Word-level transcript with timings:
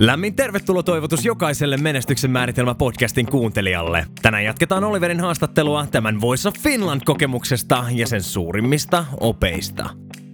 Lämmin 0.00 0.36
tervetuloa 0.36 0.82
toivotus 0.82 1.24
jokaiselle 1.24 1.76
Menestyksen 1.76 2.30
määritelmä 2.30 2.74
podcastin 2.74 3.26
kuuntelijalle. 3.26 4.06
Tänään 4.22 4.44
jatketaan 4.44 4.84
Oliverin 4.84 5.20
haastattelua 5.20 5.86
tämän 5.86 6.20
Voice 6.20 6.48
of 6.48 6.54
Finland-kokemuksesta 6.54 7.84
ja 7.90 8.06
sen 8.06 8.22
suurimmista 8.22 9.04
opeista. 9.20 9.90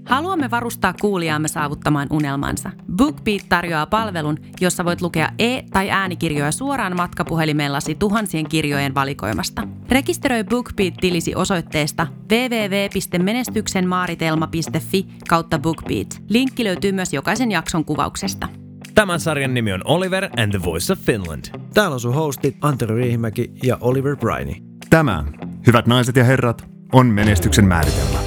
Haluamme 0.07 0.51
varustaa 0.51 0.95
kuulijaamme 1.01 1.49
saavuttamaan 1.49 2.09
unelmansa. 2.11 2.71
BookBeat 2.97 3.43
tarjoaa 3.49 3.87
palvelun, 3.87 4.39
jossa 4.61 4.85
voit 4.85 5.01
lukea 5.01 5.29
e- 5.39 5.63
tai 5.71 5.91
äänikirjoja 5.91 6.53
suoraan 6.53 6.97
matkapuhelimellasi 6.97 7.95
tuhansien 7.95 8.49
kirjojen 8.49 8.95
valikoimasta. 8.95 9.69
Rekisteröi 9.89 10.45
BookBeat-tilisi 10.45 11.35
osoitteesta 11.35 12.07
www.menestyksenmaaritelma.fi 12.33 15.07
kautta 15.29 15.59
BookBeat. 15.59 16.23
Linkki 16.29 16.65
löytyy 16.65 16.93
myös 16.93 17.13
jokaisen 17.13 17.51
jakson 17.51 17.85
kuvauksesta. 17.85 18.49
Tämän 18.95 19.21
sarjan 19.21 19.55
nimi 19.55 19.73
on 19.73 19.81
Oliver 19.85 20.25
and 20.25 20.51
the 20.51 20.63
Voice 20.65 20.93
of 20.93 20.99
Finland. 20.99 21.45
Täällä 21.75 21.95
on 21.95 22.01
sun 22.01 22.15
hostit 22.15 22.57
Antero 22.61 22.97
Riihimäki 22.97 23.51
ja 23.63 23.79
Oliver 23.81 24.17
Briney. 24.17 24.55
Tämä, 24.91 25.25
hyvät 25.67 25.87
naiset 25.87 26.17
ja 26.17 26.25
herrat, 26.25 26.65
on 26.93 27.07
menestyksen 27.07 27.65
määritelmä. 27.65 28.19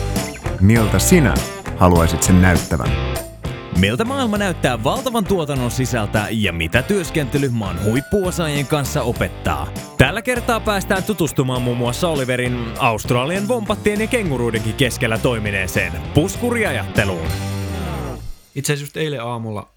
Miltä 0.62 1.00
sinä 1.00 1.34
haluaisit 1.78 2.24
sen 2.24 2.42
näyttävän? 2.42 2.90
Miltä 3.80 4.06
maailma 4.06 4.38
näyttää 4.38 4.84
valtavan 4.84 5.26
tuotannon 5.26 5.72
sisältä 5.72 6.28
ja 6.32 6.54
mitä 6.54 6.82
työskentely 6.82 7.50
maan 7.50 7.84
huippuosaajien 7.84 8.68
kanssa 8.68 9.02
opettaa? 9.02 9.68
Tällä 9.98 10.22
kertaa 10.22 10.60
päästään 10.60 11.04
tutustumaan 11.04 11.62
muun 11.62 11.78
muassa 11.78 12.08
Oliverin 12.08 12.66
Australian 12.80 13.48
vompattien 13.48 14.02
ja 14.02 14.08
kenguruidenkin 14.08 14.74
keskellä 14.74 15.18
toimineeseen 15.18 15.94
puskuriajatteluun. 16.14 17.28
Itse 18.56 18.74
asiassa 18.74 18.84
just 18.84 18.98
eilen 18.98 19.24
aamulla 19.24 19.74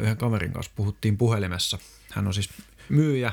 yhden 0.00 0.16
kaverin 0.16 0.52
kanssa 0.52 0.72
puhuttiin 0.76 1.18
puhelimessa. 1.18 1.78
Hän 2.12 2.26
on 2.26 2.34
siis 2.34 2.50
myyjä 2.88 3.32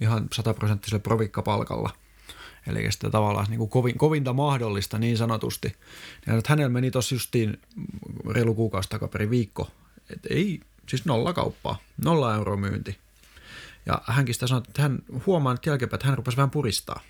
ihan 0.00 0.28
sataprosenttiselle 0.32 1.02
provikkapalkalla. 1.02 1.90
Eli 2.66 2.92
sitä 2.92 3.10
tavallaan 3.10 3.46
niin 3.48 3.58
kuin 3.58 3.70
kovin, 3.70 3.98
kovinta 3.98 4.32
mahdollista 4.32 4.98
niin 4.98 5.16
sanotusti. 5.16 5.76
Ja 6.26 6.32
hänellä 6.46 6.68
meni 6.68 6.90
tossa 6.90 7.14
justiin 7.14 7.60
reilu 8.30 8.54
kuukausi 8.54 8.88
takaperin 8.88 9.30
viikko. 9.30 9.70
Et 10.10 10.20
ei, 10.30 10.60
siis 10.88 11.04
nolla 11.04 11.32
kauppaa, 11.32 11.78
nolla 12.04 12.34
euroa 12.34 12.56
myynti. 12.56 12.98
Ja 13.86 14.02
hänkin 14.06 14.34
sitä 14.34 14.46
sanoi, 14.46 14.62
että 14.68 14.82
hän 14.82 14.98
huomaa 15.26 15.52
nyt 15.54 15.66
jälkeenpäin, 15.66 15.96
että 15.96 16.06
hän 16.06 16.16
rupesi 16.16 16.36
vähän 16.36 16.50
puristaa. 16.50 17.00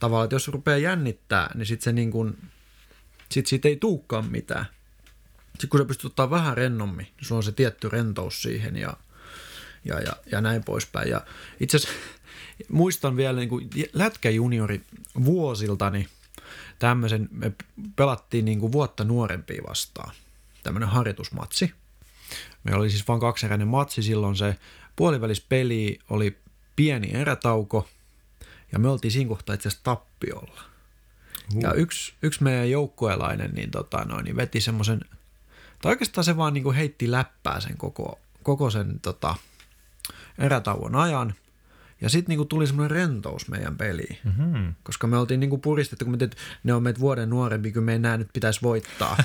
Tavallaan, 0.00 0.24
että 0.24 0.34
jos 0.34 0.48
rupeaa 0.48 0.78
jännittää, 0.78 1.50
niin 1.54 1.66
sitten 1.66 1.84
se 1.84 1.92
niin 1.92 2.10
kuin, 2.10 2.38
sit 3.30 3.46
siitä 3.46 3.68
ei 3.68 3.76
tuukkaan 3.76 4.26
mitään 4.30 4.66
sitten 5.52 5.68
kun 5.68 5.80
sä 5.80 5.84
pystyt 5.84 6.06
ottaa 6.06 6.30
vähän 6.30 6.56
rennommin, 6.56 7.06
niin 7.06 7.26
sulla 7.26 7.38
on 7.38 7.42
se 7.42 7.52
tietty 7.52 7.88
rentous 7.88 8.42
siihen 8.42 8.76
ja, 8.76 8.96
ja, 9.84 10.00
ja, 10.00 10.16
ja 10.32 10.40
näin 10.40 10.64
poispäin. 10.64 11.10
Ja 11.10 11.20
itse 11.60 11.76
asiassa 11.76 11.98
muistan 12.68 13.16
vielä 13.16 13.38
niin 13.38 13.48
kuin 13.48 13.70
lätkäjuniori 13.92 14.80
vuosiltani 15.24 16.08
tämmöisen, 16.78 17.28
me 17.30 17.52
pelattiin 17.96 18.44
niin 18.44 18.60
kuin 18.60 18.72
vuotta 18.72 19.04
nuorempia 19.04 19.62
vastaan, 19.68 20.14
tämmöinen 20.62 20.88
harjoitusmatsi. 20.88 21.72
Meillä 22.64 22.80
oli 22.80 22.90
siis 22.90 23.08
vain 23.08 23.20
kaksieräinen 23.20 23.68
matsi, 23.68 24.02
silloin 24.02 24.36
se 24.36 24.56
puolivälispeli 24.96 25.98
oli 26.10 26.38
pieni 26.76 27.10
erätauko 27.12 27.88
ja 28.72 28.78
me 28.78 28.88
oltiin 28.88 29.12
siinä 29.12 29.28
kohtaa 29.28 29.54
itse 29.54 29.68
asiassa 29.68 29.84
tappiolla. 29.84 30.62
Ja 31.60 31.72
yksi, 31.72 32.14
yksi 32.22 32.42
meidän 32.42 32.70
joukkueelainen 32.70 33.50
niin, 33.50 33.70
tota, 33.70 34.04
noin, 34.04 34.24
niin 34.24 34.36
veti 34.36 34.60
semmoisen 34.60 35.00
tai 35.82 35.92
oikeastaan 35.92 36.24
se 36.24 36.36
vaan 36.36 36.54
niin 36.54 36.64
kuin 36.64 36.76
heitti 36.76 37.10
läppää 37.10 37.60
sen 37.60 37.76
koko, 37.76 38.18
koko 38.42 38.70
sen 38.70 39.00
tota, 39.00 39.34
erätauon 40.38 40.96
ajan. 40.96 41.34
Ja 42.00 42.08
sitten 42.08 42.36
niin 42.36 42.48
tuli 42.48 42.66
semmoinen 42.66 42.90
rentous 42.90 43.48
meidän 43.48 43.76
peliin. 43.76 44.18
Mm-hmm. 44.24 44.74
Koska 44.82 45.06
me 45.06 45.18
oltiin 45.18 45.40
niin 45.40 45.60
puristettu, 45.60 46.04
kun 46.04 46.12
me 46.12 46.18
teet, 46.18 46.36
ne 46.64 46.74
on 46.74 46.82
meitä 46.82 47.00
vuoden 47.00 47.30
nuorempi, 47.30 47.72
kun 47.72 47.82
me 47.82 47.94
enää 47.94 48.16
nyt 48.16 48.28
pitäisi 48.32 48.62
voittaa. 48.62 49.16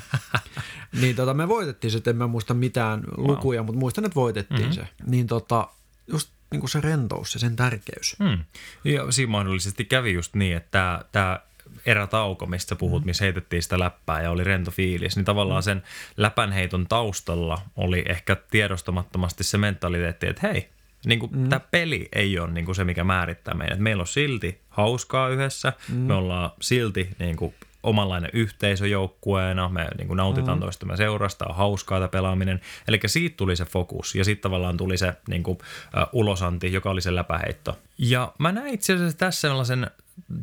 niin 1.01 1.15
tota, 1.15 1.33
me 1.33 1.47
voitettiin 1.47 1.91
se, 1.91 2.01
en 2.07 2.15
mä 2.15 2.27
muista 2.27 2.53
mitään 2.53 3.03
lukuja, 3.17 3.59
wow. 3.59 3.65
mutta 3.65 3.79
muistan, 3.79 4.05
että 4.05 4.15
voitettiin 4.15 4.59
mm-hmm. 4.59 4.73
se. 4.73 4.87
Niin 5.05 5.27
tota, 5.27 5.67
just 6.07 6.29
niin 6.51 6.59
kuin 6.59 6.69
se 6.69 6.81
rentous 6.81 7.33
ja 7.33 7.39
sen 7.39 7.55
tärkeys. 7.55 8.15
Hmm. 8.23 8.43
Ja 8.83 9.11
siinä 9.11 9.31
mahdollisesti 9.31 9.85
kävi 9.85 10.13
just 10.13 10.35
niin, 10.35 10.57
että 10.57 11.05
tämä 11.11 11.39
erätauko, 11.85 12.45
mistä 12.45 12.75
puhut, 12.75 13.05
missä 13.05 13.23
heitettiin 13.23 13.63
sitä 13.63 13.79
läppää 13.79 14.21
ja 14.21 14.31
oli 14.31 14.43
rento 14.43 14.71
fiilis, 14.71 15.15
niin 15.15 15.25
tavallaan 15.25 15.63
sen 15.63 15.83
läpänheiton 16.17 16.87
taustalla 16.87 17.61
oli 17.75 18.03
ehkä 18.07 18.37
tiedostamattomasti 18.51 19.43
se 19.43 19.57
mentaliteetti, 19.57 20.27
että 20.27 20.47
hei, 20.47 20.69
niin 21.05 21.19
kuin 21.19 21.37
mm. 21.37 21.49
tämä 21.49 21.59
peli 21.59 22.09
ei 22.13 22.39
ole 22.39 22.51
niin 22.51 22.65
kuin 22.65 22.75
se, 22.75 22.83
mikä 22.83 23.03
määrittää 23.03 23.53
meidät. 23.53 23.79
Meillä 23.79 24.01
on 24.01 24.07
silti 24.07 24.61
hauskaa 24.69 25.29
yhdessä, 25.29 25.73
mm. 25.89 25.95
me 25.95 26.13
ollaan 26.13 26.51
silti 26.61 27.09
niin 27.19 27.35
kuin 27.35 27.53
omanlainen 27.83 28.29
yhteisö 28.33 28.87
joukkueena, 28.87 29.69
me 29.69 29.87
niin 29.97 30.07
kuin 30.07 30.17
nautitaan 30.17 30.57
mm. 30.57 30.61
toistamme 30.61 30.97
seurasta, 30.97 31.45
on 31.45 31.55
hauskaa 31.55 31.99
tämä 31.99 32.07
pelaaminen. 32.07 32.61
Eli 32.87 32.99
siitä 33.05 33.37
tuli 33.37 33.55
se 33.55 33.65
fokus 33.65 34.15
ja 34.15 34.23
sitten 34.23 34.41
tavallaan 34.41 34.77
tuli 34.77 34.97
se 34.97 35.13
niin 35.27 35.43
kuin, 35.43 35.57
uh, 35.57 36.19
ulosanti, 36.19 36.73
joka 36.73 36.89
oli 36.89 37.01
se 37.01 37.15
läpäheitto. 37.15 37.77
Ja 37.97 38.33
mä 38.37 38.51
näin 38.51 38.73
itse 38.73 38.93
asiassa 38.93 39.17
tässä 39.17 39.41
sellaisen 39.41 39.91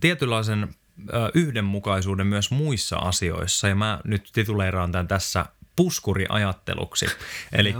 tietynlaisen 0.00 0.74
yhdenmukaisuuden 1.34 2.26
myös 2.26 2.50
muissa 2.50 2.96
asioissa, 2.96 3.68
ja 3.68 3.74
mä 3.74 4.00
nyt 4.04 4.30
tituleeraan 4.32 4.92
tämän 4.92 5.08
tässä 5.08 5.46
puskuriajatteluksi. 5.76 7.06
Eli 7.58 7.74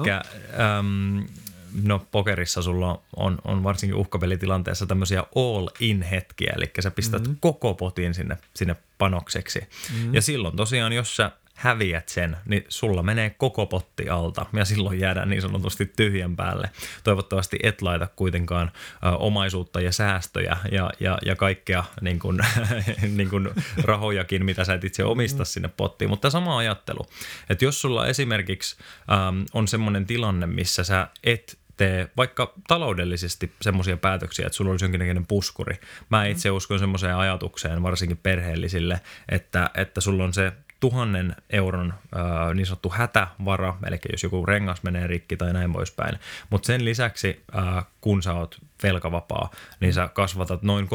no 1.83 2.07
pokerissa 2.11 2.63
sulla 2.63 3.03
on, 3.17 3.39
on 3.45 3.65
varsinkin 3.65 3.97
uhkapelitilanteessa 3.97 4.87
tämmöisiä 4.87 5.21
all-in-hetkiä, 5.37 6.53
eli 6.57 6.71
sä 6.81 6.91
pistät 6.91 7.23
mm-hmm. 7.23 7.37
koko 7.41 7.75
potin 7.75 8.15
sinne, 8.15 8.39
sinne 8.55 8.77
panokseksi. 8.99 9.61
Mm-hmm. 9.61 10.15
Ja 10.15 10.23
silloin 10.23 10.57
tosiaan, 10.57 10.93
jos 10.93 11.17
sä 11.17 11.31
häviät 11.55 12.09
sen, 12.09 12.37
niin 12.45 12.65
sulla 12.69 13.03
menee 13.03 13.31
koko 13.31 13.67
potti 13.67 14.09
alta 14.09 14.47
ja 14.53 14.65
silloin 14.65 15.01
jäädään 15.01 15.31
niin 15.31 15.43
sanotusti 15.43 15.93
tyhjän 15.97 16.37
päälle. 16.37 16.71
Toivottavasti 17.05 17.59
et 17.63 17.83
laita 17.83 18.09
kuitenkaan 18.17 18.73
omaisuutta 19.19 19.81
ja 19.81 19.93
säästöjä 19.93 20.57
ja, 20.73 20.91
ja, 21.01 21.19
ja 21.27 21.37
kaikkea 21.37 21.85
niin 22.01 22.19
kuin, 22.19 22.39
niin 23.17 23.31
kuin 23.31 23.51
rahojakin, 23.83 24.45
mitä 24.45 24.65
sä 24.65 24.75
et 24.75 24.85
itse 24.85 25.05
omista 25.05 25.45
sinne 25.45 25.71
pottiin. 25.77 26.11
Mutta 26.11 26.31
sama 26.31 26.59
ajattelu, 26.59 27.07
että 27.51 27.65
jos 27.65 27.81
sulla 27.81 28.07
esimerkiksi 28.07 28.77
äm, 29.29 29.45
on 29.53 29.69
semmoinen 29.69 30.07
tilanne, 30.07 30.47
missä 30.47 30.85
sä 30.85 31.09
et 31.25 31.59
tee 31.77 32.11
vaikka 32.17 32.53
taloudellisesti 32.69 33.53
semmoisia 33.63 33.97
päätöksiä, 33.97 34.47
että 34.47 34.57
sulla 34.57 34.71
olisi 34.71 34.85
jonkinnäköinen 34.85 35.27
puskuri. 35.27 35.81
Mä 36.11 36.27
itse 36.27 36.51
uskon 36.51 36.79
semmoiseen 36.79 37.17
ajatukseen, 37.17 37.83
varsinkin 37.83 38.17
perheellisille, 38.17 39.01
että, 39.29 39.71
että 39.75 40.01
sulla 40.01 40.25
on 40.25 40.33
se 40.33 40.53
tuhannen 40.85 41.37
euron 41.51 41.95
ää, 42.15 42.55
niin 42.55 42.67
sanottu 42.67 42.89
hätävara, 42.91 43.77
eli 43.87 43.99
jos 44.13 44.23
joku 44.23 44.47
rengas 44.47 44.83
menee 44.83 45.07
rikki 45.07 45.37
tai 45.37 45.53
näin 45.53 45.73
poispäin. 45.73 46.19
Mutta 46.51 46.67
sen 46.67 46.85
lisäksi, 46.85 47.43
ää, 47.53 47.83
kun 48.01 48.23
sä 48.23 48.35
oot 48.35 48.57
velkavapaa, 48.83 49.51
niin 49.81 49.93
sä 49.95 50.09
kasvatat 50.09 50.63
noin 50.63 50.85
3-6 50.85 50.89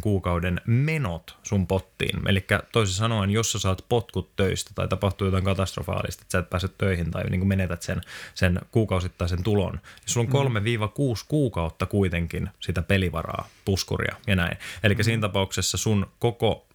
kuukauden 0.00 0.60
menot 0.66 1.36
sun 1.42 1.66
pottiin. 1.66 2.28
Eli 2.28 2.46
toisin 2.72 2.94
sanoen, 2.94 3.30
jos 3.30 3.52
sä 3.52 3.58
saat 3.58 3.84
potkut 3.88 4.36
töistä 4.36 4.70
tai 4.74 4.88
tapahtuu 4.88 5.26
jotain 5.26 5.44
katastrofaalista, 5.44 6.22
että 6.22 6.32
sä 6.32 6.38
et 6.38 6.50
pääse 6.50 6.68
töihin 6.68 7.10
tai 7.10 7.24
niin 7.24 7.46
menetät 7.46 7.82
sen, 7.82 8.00
sen 8.34 8.60
kuukausittaisen 8.70 9.42
tulon, 9.42 9.72
niin 9.72 9.82
sulla 10.06 10.28
on 10.34 10.46
3-6 10.46 11.24
kuukautta 11.28 11.86
kuitenkin 11.86 12.50
sitä 12.60 12.82
pelivaraa, 12.82 13.48
puskuria 13.64 14.16
ja 14.26 14.36
näin. 14.36 14.56
Eli 14.82 14.94
mm. 14.94 15.02
siinä 15.02 15.20
tapauksessa 15.20 15.78
sun 15.78 16.06
koko 16.18 16.66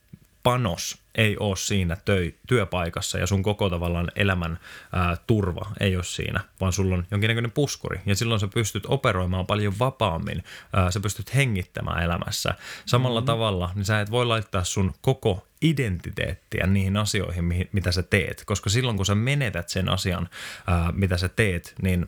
panos 0.48 0.98
ei 1.16 1.38
ole 1.40 1.56
siinä 1.56 1.98
töi, 2.06 2.36
työpaikassa 2.48 3.18
ja 3.18 3.28
sun 3.28 3.44
koko 3.44 3.70
tavallaan 3.70 4.12
elämän 4.16 4.60
ää, 4.94 5.18
turva 5.28 5.72
ei 5.80 5.96
ole 5.96 6.04
siinä, 6.04 6.40
vaan 6.62 6.74
sulla 6.74 6.96
on 6.96 7.06
jonkinnäköinen 7.12 7.52
puskuri 7.52 8.00
ja 8.06 8.16
silloin 8.16 8.40
sä 8.40 8.48
pystyt 8.48 8.84
operoimaan 8.86 9.46
paljon 9.46 9.74
vapaammin, 9.80 10.44
ää, 10.74 10.92
sä 10.92 11.00
pystyt 11.00 11.36
hengittämään 11.36 12.04
elämässä. 12.04 12.54
Samalla 12.86 13.20
mm-hmm. 13.20 13.26
tavalla 13.26 13.72
niin 13.76 13.86
sä 13.86 14.02
et 14.02 14.12
voi 14.12 14.26
laittaa 14.26 14.64
sun 14.64 14.94
koko 15.02 15.48
identiteettiä 15.62 16.68
niihin 16.68 16.98
asioihin, 16.98 17.44
mihin, 17.44 17.70
mitä 17.72 17.92
sä 17.92 18.04
teet, 18.04 18.44
koska 18.46 18.70
silloin 18.70 18.98
kun 18.98 19.06
sä 19.06 19.16
menetät 19.16 19.70
sen 19.70 19.90
asian, 19.90 20.30
ää, 20.68 20.92
mitä 20.92 21.18
sä 21.18 21.30
teet, 21.30 21.76
niin 21.82 22.08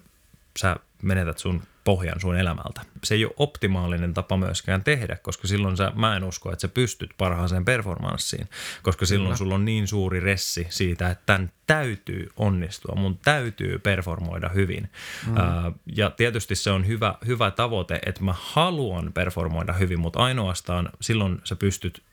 sä 0.60 0.76
menetät 1.02 1.38
sun 1.38 1.64
pohjan 1.90 2.20
sun 2.20 2.38
elämältä. 2.38 2.82
Se 3.04 3.16
ei 3.16 3.26
ole 3.26 3.34
optimaalinen 3.38 4.14
tapa 4.14 4.38
myöskään 4.38 4.84
tehdä, 4.84 5.16
koska 5.16 5.48
silloin 5.48 5.78
sä, 5.78 5.92
mä 5.96 6.16
en 6.16 6.24
usko, 6.24 6.52
että 6.52 6.62
sä 6.62 6.68
pystyt 6.68 7.10
parhaaseen 7.18 7.66
performanssiin, 7.66 8.50
koska 8.84 9.06
silloin 9.06 9.28
Kyllä. 9.28 9.38
sulla 9.38 9.56
on 9.56 9.66
niin 9.66 9.88
suuri 9.88 10.20
ressi 10.20 10.68
siitä, 10.70 11.10
että 11.10 11.24
tämän 11.26 11.52
täytyy 11.68 12.30
onnistua, 12.38 12.96
mun 12.96 13.18
täytyy 13.18 13.80
performoida 13.80 14.50
hyvin. 14.50 14.90
Mm. 15.28 15.38
Ää, 15.38 15.72
ja 15.96 16.10
tietysti 16.10 16.56
se 16.56 16.72
on 16.72 16.88
hyvä, 16.88 17.16
hyvä 17.26 17.52
tavoite, 17.52 18.00
että 18.06 18.24
mä 18.24 18.36
haluan 18.38 19.14
performoida 19.14 19.74
hyvin, 19.74 20.00
mutta 20.00 20.20
ainoastaan 20.20 20.90
silloin 21.02 21.42
sä 21.44 21.56
pystyt 21.56 22.04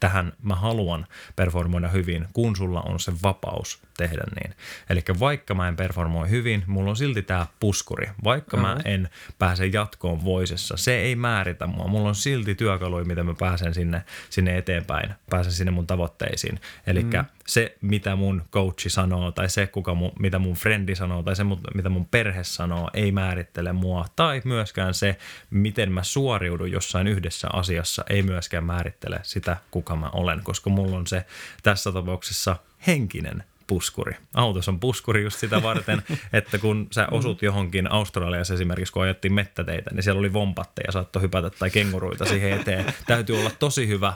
tähän 0.00 0.32
mä 0.42 0.54
haluan 0.54 1.06
performoida 1.36 1.88
hyvin, 1.88 2.26
kun 2.32 2.56
sulla 2.56 2.80
on 2.80 3.00
se 3.00 3.12
vapaus 3.22 3.82
tehdä 3.96 4.22
niin. 4.40 4.56
Eli 4.90 5.02
vaikka 5.20 5.54
mä 5.54 5.68
en 5.68 5.76
performoi 5.76 6.30
hyvin, 6.30 6.64
mulla 6.66 6.90
on 6.90 6.96
silti 6.96 7.22
tämä 7.22 7.46
puskuri. 7.60 8.10
Vaikka 8.24 8.56
mä 8.56 8.76
en 8.84 9.08
pääse 9.38 9.66
jatkoon 9.66 10.24
voisessa, 10.24 10.76
se 10.76 10.96
ei 10.96 11.16
määritä 11.16 11.66
mua. 11.66 11.88
Mulla 11.88 12.08
on 12.08 12.14
silti 12.14 12.54
työkaluja, 12.54 13.04
miten 13.04 13.26
mä 13.26 13.34
pääsen 13.38 13.74
sinne, 13.74 14.04
sinne 14.30 14.58
eteenpäin, 14.58 15.14
pääsen 15.30 15.52
sinne 15.52 15.70
mun 15.70 15.86
tavoitteisiin. 15.86 16.60
Eli 16.86 17.04
mm. 17.04 17.10
Se, 17.46 17.76
mitä 17.80 18.16
mun 18.16 18.42
coachi 18.52 18.90
sanoo, 18.90 19.32
tai 19.32 19.50
se, 19.50 19.66
kuka 19.66 19.94
mun, 19.94 20.12
mitä 20.18 20.38
mun 20.38 20.54
frendi 20.54 20.94
sanoo, 20.94 21.22
tai 21.22 21.36
se, 21.36 21.44
mitä 21.74 21.88
mun 21.88 22.06
perhe 22.06 22.44
sanoo, 22.44 22.90
ei 22.94 23.12
määrittele 23.12 23.72
mua. 23.72 24.06
Tai 24.16 24.42
myöskään 24.44 24.94
se, 24.94 25.18
miten 25.50 25.92
mä 25.92 26.02
suoriudun 26.02 26.72
jossain 26.72 27.06
yhdessä 27.06 27.48
asiassa, 27.52 28.04
ei 28.10 28.22
myöskään 28.22 28.64
määrittele 28.64 29.20
sitä, 29.22 29.56
kuka 29.70 29.96
mä 29.96 30.10
olen, 30.12 30.40
koska 30.42 30.70
mulla 30.70 30.96
on 30.96 31.06
se 31.06 31.24
tässä 31.62 31.92
tapauksessa 31.92 32.56
henkinen 32.86 33.44
puskuri. 33.66 34.16
Autossa 34.34 34.70
on 34.70 34.80
puskuri 34.80 35.22
just 35.22 35.38
sitä 35.38 35.62
varten, 35.62 36.02
että 36.32 36.58
kun 36.58 36.88
sä 36.90 37.08
osut 37.10 37.42
johonkin 37.42 37.92
Australiassa 37.92 38.54
esimerkiksi, 38.54 38.92
kun 38.92 39.02
ajettiin 39.02 39.32
mettäteitä, 39.32 39.90
niin 39.94 40.02
siellä 40.02 40.18
oli 40.18 40.32
vompatteja, 40.32 40.92
saattoi 40.92 41.22
hypätä 41.22 41.50
tai 41.50 41.70
kenguruita 41.70 42.24
siihen 42.24 42.52
eteen. 42.52 42.84
Täytyy 43.06 43.40
olla 43.40 43.50
tosi 43.50 43.88
hyvä 43.88 44.12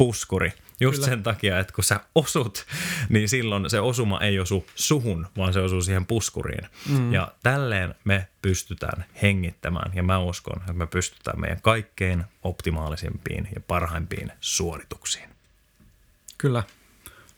puskuri. 0.00 0.52
Just 0.80 0.96
Kyllä. 0.96 1.08
sen 1.08 1.22
takia, 1.22 1.58
että 1.58 1.72
kun 1.72 1.84
sä 1.84 2.00
osut, 2.14 2.66
niin 3.08 3.28
silloin 3.28 3.70
se 3.70 3.80
osuma 3.80 4.20
ei 4.20 4.40
osu 4.40 4.66
suhun, 4.74 5.26
vaan 5.36 5.52
se 5.52 5.60
osuu 5.60 5.82
siihen 5.82 6.06
puskuriin. 6.06 6.68
Mm. 6.88 7.12
Ja 7.12 7.32
tälleen 7.42 7.94
me 8.04 8.28
pystytään 8.42 9.04
hengittämään, 9.22 9.92
ja 9.94 10.02
mä 10.02 10.18
uskon, 10.18 10.60
että 10.60 10.72
me 10.72 10.86
pystytään 10.86 11.40
meidän 11.40 11.62
kaikkein 11.62 12.24
optimaalisimpiin 12.42 13.48
ja 13.54 13.60
parhaimpiin 13.60 14.32
suorituksiin. 14.40 15.28
Kyllä, 16.38 16.62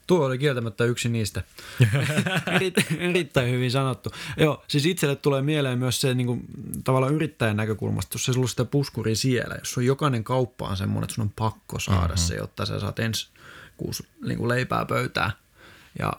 Tuo 0.06 0.26
oli 0.26 0.38
kieltämättä 0.38 0.84
yksi 0.84 1.08
niistä. 1.08 1.42
Erittäin 2.98 3.50
hyvin 3.50 3.70
sanottu. 3.70 4.12
Joo, 4.36 4.64
siis 4.68 4.86
itselle 4.86 5.16
tulee 5.16 5.42
mieleen 5.42 5.78
myös 5.78 6.00
se 6.00 6.14
niin 6.14 6.26
kuin, 6.26 6.44
tavallaan 6.84 7.14
yrittäjän 7.14 7.56
näkökulmasta, 7.56 8.14
jos 8.14 8.24
se 8.24 8.32
sulla 8.32 8.48
sitä 8.48 8.64
puskuri 8.64 9.16
siellä, 9.16 9.54
jos 9.54 9.78
on 9.78 9.86
jokainen 9.86 10.24
kauppa 10.24 10.68
on 10.68 10.76
semmoinen, 10.76 11.04
että 11.04 11.14
sun 11.14 11.22
on 11.22 11.32
pakko 11.36 11.78
saada 11.78 12.00
mm-hmm. 12.00 12.16
se, 12.16 12.34
jotta 12.34 12.66
sä 12.66 12.80
saat 12.80 12.98
ensi 12.98 13.28
kuusi 13.76 14.06
niin 14.24 14.38
kuin 14.38 14.48
leipää 14.48 14.84
pöytää. 14.84 15.30
Ja 15.98 16.12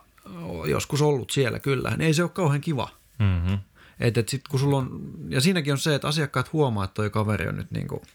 joskus 0.69 1.01
ollut 1.01 1.29
siellä 1.29 1.59
kyllä, 1.59 1.89
niin 1.89 2.01
ei 2.01 2.13
se 2.13 2.23
ole 2.23 2.29
kauhean 2.29 2.61
kiva. 2.61 2.89
Mm-hmm. 3.19 3.59
Et, 3.99 4.17
et 4.17 4.29
sit, 4.29 4.47
kun 4.47 4.59
sulla 4.59 4.77
on, 4.77 5.01
ja 5.29 5.41
siinäkin 5.41 5.73
on 5.73 5.79
se, 5.79 5.95
että 5.95 6.07
asiakkaat 6.07 6.53
huomaa, 6.53 6.83
että 6.83 6.93
toi 6.93 7.09
kaveri 7.09 7.47
on 7.47 7.57
nyt 7.57 7.71
niin 7.71 7.87
kuin– 7.87 8.01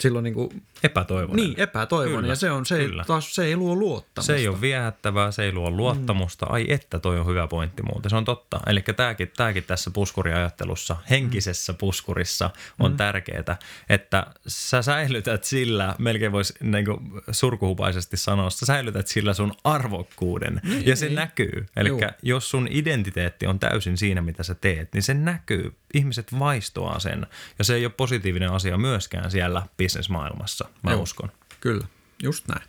silloin 0.00 0.22
niin 0.22 0.34
kuin, 0.34 0.62
epätoivoinen. 0.82 1.46
Niin, 1.46 1.60
epätoivoinen. 1.60 2.20
Kyllä, 2.20 2.32
ja 2.32 2.36
se, 2.36 2.50
on, 2.50 2.66
se, 2.66 2.76
ei, 2.76 2.88
taas, 3.06 3.34
se 3.34 3.44
ei 3.44 3.56
luo 3.56 3.74
luottamusta. 3.74 4.22
Se 4.22 4.34
ei 4.34 4.48
ole 4.48 4.60
viehättävää, 4.60 5.30
se 5.30 5.42
ei 5.42 5.52
luo 5.52 5.70
luottamusta. 5.70 6.46
Mm. 6.46 6.52
Ai 6.52 6.66
että 6.68 6.98
toi 6.98 7.18
on 7.18 7.26
hyvä 7.26 7.46
pointti 7.46 7.82
muuten, 7.82 8.10
se 8.10 8.16
on 8.16 8.24
totta. 8.24 8.60
Eli 8.66 8.80
tämäkin, 8.96 9.32
tämäkin 9.36 9.64
tässä 9.64 9.90
puskuriajattelussa, 9.90 10.96
henkisessä 11.10 11.72
mm. 11.72 11.76
puskurissa 11.76 12.50
on 12.78 12.90
mm. 12.90 12.96
tärkeää, 12.96 13.58
että 13.88 14.26
sä 14.46 14.82
säilytät 14.82 15.44
sillä, 15.44 15.94
melkein 15.98 16.32
voisi 16.32 16.54
niin 16.60 16.86
surkuhupaisesti 17.30 18.16
sanoa, 18.16 18.50
sä 18.50 18.66
säilytät 18.66 19.06
sillä 19.06 19.34
sun 19.34 19.52
arvokkuuden 19.64 20.60
niin, 20.64 20.86
ja 20.86 20.96
se 20.96 21.06
niin. 21.06 21.14
näkyy. 21.14 21.66
Eli 21.76 21.90
jos 22.22 22.50
sun 22.50 22.68
identiteetti 22.70 23.46
on 23.46 23.58
täysin 23.58 23.98
siinä, 23.98 24.22
mitä 24.22 24.42
sä 24.42 24.54
teet, 24.54 24.92
niin 24.92 25.02
se 25.02 25.14
näkyy. 25.14 25.72
Ihmiset 25.96 26.38
vaistoaa 26.38 26.98
sen 26.98 27.26
ja 27.58 27.64
se 27.64 27.74
ei 27.74 27.84
ole 27.84 27.92
positiivinen 27.96 28.52
asia 28.52 28.78
myöskään 28.78 29.30
siellä 29.30 29.66
bisnesmaailmassa, 29.76 30.68
mä 30.82 30.90
Joo, 30.90 31.02
uskon. 31.02 31.30
Kyllä, 31.60 31.86
just 32.22 32.48
näin. 32.48 32.68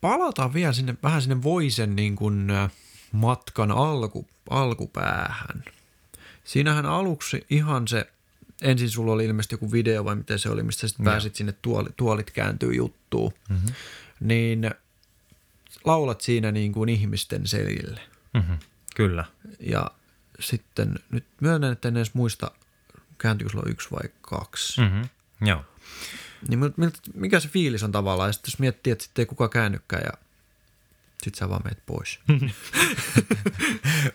Palataan 0.00 0.54
vielä 0.54 0.72
sinne, 0.72 0.94
vähän 1.02 1.22
sinne 1.22 1.42
voisen 1.42 1.96
niin 1.96 2.16
kuin, 2.16 2.52
matkan 3.12 3.70
alku, 3.70 4.26
alkupäähän. 4.50 5.64
Siinähän 6.44 6.86
aluksi 6.86 7.46
ihan 7.50 7.88
se, 7.88 8.10
ensin 8.62 8.90
sulla 8.90 9.12
oli 9.12 9.24
ilmeisesti 9.24 9.54
joku 9.54 9.72
video 9.72 10.04
vai 10.04 10.16
miten 10.16 10.38
se 10.38 10.48
oli, 10.48 10.62
mistä 10.62 10.88
sitten 10.88 11.04
pääsit 11.04 11.34
sinne 11.34 11.54
tuoli, 11.62 11.88
tuolit 11.96 12.30
kääntyy 12.30 12.74
juttuun, 12.74 13.32
mm-hmm. 13.48 13.72
niin 14.20 14.70
laulat 15.84 16.20
siinä 16.20 16.52
niin 16.52 16.72
kuin 16.72 16.88
ihmisten 16.88 17.46
selille. 17.46 18.00
Mm-hmm. 18.34 18.58
Kyllä. 18.96 19.24
Ja 19.60 19.90
sitten 20.40 20.98
nyt 21.10 21.24
myönnän, 21.40 21.72
että 21.72 21.88
en 21.88 21.96
edes 21.96 22.14
muista, 22.14 22.50
kääntyykö 23.18 23.52
sulla 23.52 23.70
yksi 23.70 23.90
vai 23.90 24.08
kaksi. 24.20 24.80
Mm-hmm. 24.80 25.08
Joo. 25.48 25.64
Niin 26.48 26.72
mikä 27.14 27.40
se 27.40 27.48
fiilis 27.48 27.82
on 27.82 27.92
tavallaan, 27.92 28.28
ja 28.28 28.32
sitten 28.32 28.50
jos 28.50 28.58
miettii, 28.58 28.90
että 28.90 29.04
sitten 29.04 29.22
ei 29.22 29.26
kukaan 29.26 29.50
käännykään 29.50 30.02
ja 30.06 30.12
sitten 31.24 31.38
sä 31.38 31.48
vaan 31.48 31.60
meet 31.64 31.78
pois. 31.86 32.20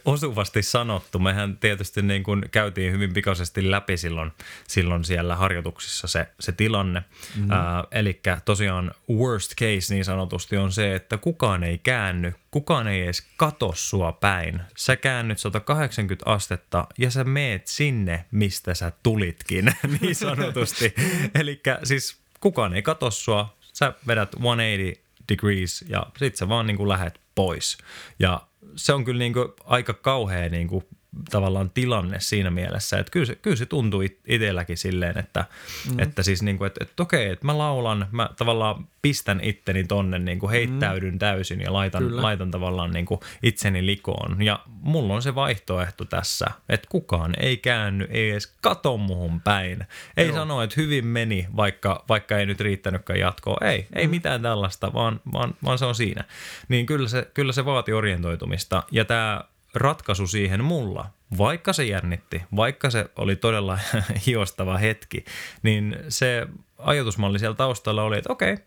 Osuvasti 0.05 0.63
sanottu. 0.63 1.19
Mehän 1.19 1.57
tietysti 1.57 2.01
niin 2.01 2.23
kuin 2.23 2.45
käytiin 2.51 2.93
hyvin 2.93 3.13
pikaisesti 3.13 3.71
läpi 3.71 3.97
silloin, 3.97 4.31
silloin 4.67 5.03
siellä 5.03 5.35
harjoituksissa 5.35 6.07
se, 6.07 6.27
se 6.39 6.51
tilanne. 6.51 7.03
Mm. 7.35 7.51
Äh, 7.51 7.57
Eli 7.91 8.21
tosiaan 8.45 8.91
worst 9.09 9.55
case 9.55 9.93
niin 9.93 10.05
sanotusti 10.05 10.57
on 10.57 10.71
se, 10.71 10.95
että 10.95 11.17
kukaan 11.17 11.63
ei 11.63 11.77
käänny, 11.77 12.33
kukaan 12.51 12.87
ei 12.87 13.03
edes 13.03 13.27
kato 13.37 13.71
sua 13.75 14.11
päin. 14.11 14.61
Sä 14.77 14.95
käännyt 14.95 15.39
180 15.39 16.31
astetta 16.31 16.87
ja 16.97 17.11
sä 17.11 17.23
meet 17.23 17.67
sinne, 17.67 18.25
mistä 18.31 18.73
sä 18.73 18.91
tulitkin, 19.03 19.73
niin 20.01 20.15
sanotusti. 20.15 20.93
Eli 21.39 21.61
siis 21.83 22.17
kukaan 22.39 22.73
ei 22.73 22.81
kato 22.81 23.11
sua, 23.11 23.57
sä 23.73 23.93
vedät 24.07 24.31
180 24.31 25.08
degrees 25.29 25.85
ja 25.89 26.05
sit 26.17 26.35
sä 26.35 26.49
vaan 26.49 26.67
niin 26.67 26.77
kuin 26.77 26.89
lähet 26.89 27.21
pois. 27.35 27.77
Ja 28.19 28.47
se 28.75 28.93
on 28.93 29.05
kyllä 29.05 29.19
niin 29.19 29.33
kuin 29.33 29.47
aika 29.63 29.93
kauhea 29.93 30.49
niin 30.49 30.67
kuin 30.67 30.85
tavallaan 31.31 31.69
tilanne 31.69 32.19
siinä 32.19 32.51
mielessä, 32.51 32.99
että 32.99 33.11
kyllä 33.11 33.25
se, 33.25 33.35
kyllä 33.35 33.55
se 33.55 33.65
tuntuu 33.65 34.01
itselläkin 34.27 34.77
silleen, 34.77 35.17
että, 35.17 35.45
mm. 35.91 35.99
että 35.99 36.23
siis 36.23 36.41
niin 36.41 36.57
kuin, 36.57 36.67
että, 36.67 36.83
että 36.83 37.03
okei, 37.03 37.29
että 37.29 37.45
mä 37.45 37.57
laulan, 37.57 38.07
mä 38.11 38.29
tavallaan 38.37 38.87
pistän 39.01 39.39
itteni 39.43 39.83
tonne, 39.83 40.19
niin 40.19 40.39
kuin 40.39 40.49
heittäydyn 40.49 41.13
mm. 41.13 41.19
täysin 41.19 41.61
ja 41.61 41.73
laitan, 41.73 42.21
laitan 42.21 42.51
tavallaan 42.51 42.91
niin 42.91 43.05
kuin 43.05 43.19
itseni 43.43 43.85
likoon. 43.85 44.41
Ja 44.41 44.59
mulla 44.67 45.13
on 45.13 45.21
se 45.21 45.35
vaihtoehto 45.35 46.05
tässä, 46.05 46.47
että 46.69 46.87
kukaan 46.89 47.33
ei 47.39 47.57
käänny, 47.57 48.07
ei 48.09 48.31
edes 48.31 48.47
kato 48.61 48.97
muhun 48.97 49.41
päin. 49.41 49.85
Ei 50.17 50.27
Joo. 50.27 50.35
sano, 50.35 50.61
että 50.61 50.81
hyvin 50.81 51.07
meni, 51.07 51.47
vaikka, 51.55 52.05
vaikka 52.09 52.37
ei 52.37 52.45
nyt 52.45 52.59
riittänytkään 52.59 53.19
jatkoa. 53.19 53.57
Ei, 53.61 53.87
ei 53.93 54.07
mm. 54.07 54.11
mitään 54.11 54.41
tällaista, 54.41 54.93
vaan, 54.93 55.21
vaan, 55.33 55.53
vaan 55.63 55.77
se 55.77 55.85
on 55.85 55.95
siinä. 55.95 56.23
Niin 56.67 56.85
kyllä 56.85 57.07
se, 57.07 57.27
kyllä 57.33 57.53
se 57.53 57.65
vaati 57.65 57.93
orientoitumista. 57.93 58.83
Ja 58.91 59.05
tämä 59.05 59.43
ratkaisu 59.73 60.27
siihen 60.27 60.63
mulla, 60.63 61.09
vaikka 61.37 61.73
se 61.73 61.83
jännitti, 61.83 62.41
vaikka 62.55 62.89
se 62.89 63.05
oli 63.15 63.35
todella 63.35 63.79
hiostava 64.25 64.77
hetki, 64.77 65.25
niin 65.63 65.97
se 66.09 66.47
ajatusmalli 66.77 67.39
siellä 67.39 67.55
taustalla 67.55 68.03
oli, 68.03 68.17
että 68.17 68.33
okei, 68.33 68.57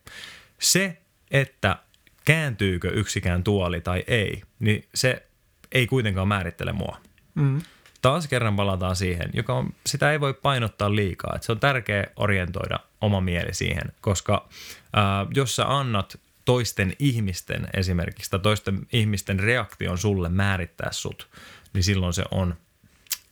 se, 0.59 0.99
että 1.31 1.77
kääntyykö 2.25 2.91
yksikään 2.91 3.45
tuoli 3.45 3.81
tai 3.81 4.05
ei, 4.07 4.43
niin 4.59 4.85
se 4.95 5.27
ei 5.73 5.87
kuitenkaan 5.87 6.29
määrittele 6.29 6.73
mua. 6.73 6.99
Mm. 7.35 7.61
Taas 8.03 8.29
kerran 8.29 8.57
palataan 8.57 8.97
siihen, 8.97 9.31
joka 9.35 9.55
on, 9.55 9.75
sitä 9.87 10.13
ei 10.13 10.21
voi 10.21 10.35
painottaa 10.35 10.95
liikaa. 10.95 11.33
Että 11.35 11.47
se 11.47 11.53
on 11.53 11.61
tärkeä 11.61 12.07
orientoida 12.17 12.79
oma 13.01 13.21
mieli 13.21 13.55
siihen, 13.55 13.93
koska 14.01 14.49
ää, 14.93 15.27
jos 15.35 15.57
sä 15.57 15.79
annat 15.79 16.21
toisten 16.45 16.93
ihmisten 16.99 17.69
esimerkiksi 17.75 18.31
tai 18.31 18.41
toisten 18.41 18.87
ihmisten 18.93 19.41
reaktion 19.41 19.99
sulle 19.99 20.29
määrittää 20.29 20.93
sut, 20.93 21.29
niin 21.75 21.85
silloin 21.85 22.13
se 22.13 22.25
on 22.31 22.55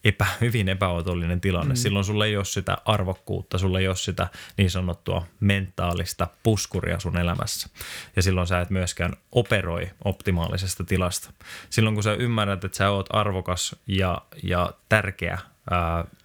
epä, 0.05 0.27
hyvin 0.41 0.69
epäotollinen 0.69 1.41
tilanne. 1.41 1.75
Mm. 1.75 1.77
Silloin 1.77 2.05
sulla 2.05 2.27
ei 2.27 2.37
ole 2.37 2.45
sitä 2.45 2.79
arvokkuutta, 2.85 3.59
sulla 3.59 3.81
ei 3.81 3.89
ole 3.89 3.97
sitä 3.97 4.29
niin 4.57 4.71
sanottua 4.71 5.27
mentaalista 5.41 6.29
puskuria 6.43 7.01
sun 7.01 7.17
elämässä. 7.17 7.69
Ja 8.17 8.23
silloin 8.23 8.47
sä 8.47 8.61
et 8.61 8.71
myöskään 8.71 9.13
operoi 9.33 9.91
optimaalisesta 10.05 10.85
tilasta. 10.85 11.33
Silloin 11.71 11.95
kun 11.95 12.03
sä 12.03 12.15
ymmärrät, 12.15 12.65
että 12.65 12.79
sä 12.79 12.91
oot 12.91 13.07
arvokas 13.11 13.77
ja, 13.87 14.23
ja 14.43 14.73
tärkeä 14.89 15.39